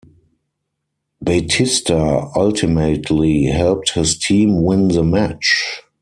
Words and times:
Batista 1.21 2.31
ultimately 2.35 3.43
helped 3.45 3.91
his 3.93 4.17
team 4.17 4.63
win 4.63 4.87
the 4.87 5.03
match. 5.03 5.83